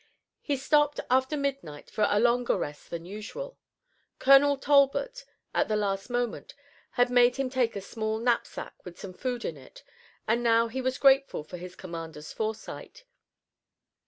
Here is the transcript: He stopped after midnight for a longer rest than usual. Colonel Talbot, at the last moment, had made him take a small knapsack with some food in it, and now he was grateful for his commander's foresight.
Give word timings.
He 0.41 0.57
stopped 0.57 0.99
after 1.11 1.37
midnight 1.37 1.91
for 1.91 2.07
a 2.09 2.19
longer 2.19 2.57
rest 2.57 2.89
than 2.89 3.05
usual. 3.05 3.59
Colonel 4.17 4.57
Talbot, 4.57 5.25
at 5.53 5.67
the 5.67 5.75
last 5.75 6.09
moment, 6.09 6.55
had 6.93 7.11
made 7.11 7.35
him 7.35 7.51
take 7.51 7.75
a 7.75 7.81
small 7.81 8.17
knapsack 8.17 8.83
with 8.83 8.99
some 8.99 9.13
food 9.13 9.45
in 9.45 9.57
it, 9.57 9.83
and 10.27 10.41
now 10.41 10.69
he 10.69 10.81
was 10.81 10.97
grateful 10.97 11.43
for 11.43 11.57
his 11.57 11.75
commander's 11.75 12.33
foresight. 12.33 13.03